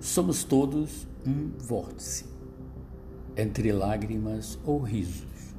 [0.00, 2.24] Somos todos um vórtice,
[3.36, 5.54] entre lágrimas ou risos.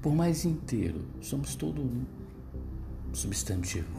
[0.00, 2.06] Por mais inteiro, somos todo um
[3.12, 3.90] substantivo.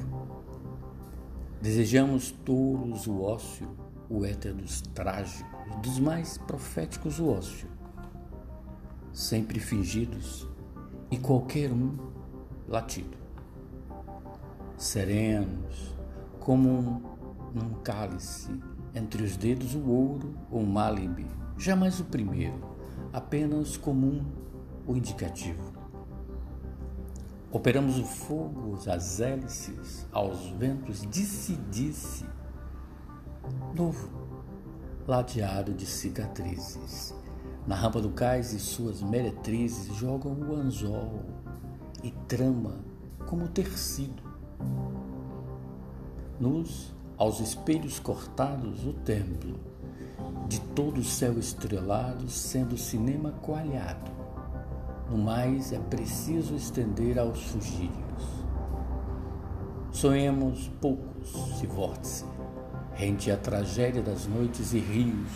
[1.62, 3.68] Desejamos todos o ócio,
[4.10, 5.46] o éter dos trágicos,
[5.84, 7.68] dos mais proféticos o ócio,
[9.12, 10.48] sempre fingidos
[11.12, 11.98] e qualquer um
[12.70, 13.18] latido.
[14.78, 15.94] Serenos,
[16.40, 17.02] como um,
[17.54, 18.50] num cálice,
[18.94, 21.26] entre os dedos o ouro ou málibe,
[21.58, 22.60] jamais o primeiro,
[23.14, 24.24] apenas comum
[24.86, 25.72] o indicativo.
[27.52, 32.26] Operamos o fogo, as hélices, aos ventos, disse-disse,
[33.76, 34.10] novo,
[35.08, 37.14] ladeado de cicatrizes.
[37.68, 41.26] Na rampa do cais e suas meretrizes jogam o anzol
[42.04, 42.80] e trama
[43.28, 44.24] como tecido.
[46.40, 49.60] Nos, aos espelhos cortados, o templo,
[50.48, 54.10] de todo o céu estrelado, sendo cinema coalhado
[55.08, 57.94] no mais, é preciso estender aos fugírios.
[59.92, 62.26] Sonhemos poucos, se vórtice,
[62.96, 65.30] rente a tragédia das noites e rios,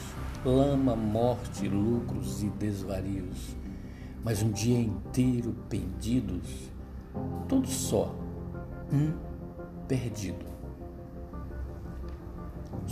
[0.43, 3.55] lama, morte, lucros e desvarios,
[4.23, 6.71] mas um dia inteiro pendidos,
[7.47, 8.15] todos só,
[8.91, 9.13] um
[9.87, 10.54] perdido.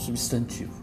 [0.03, 0.82] Substantivo.